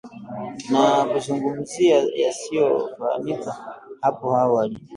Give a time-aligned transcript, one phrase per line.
[0.71, 3.51] na kuzungumzia yasiyofahamika
[4.01, 4.77] hapo awali